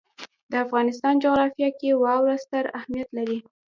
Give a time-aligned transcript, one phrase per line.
[0.51, 3.39] د افغانستان جغرافیه کې واوره ستر اهمیت لري.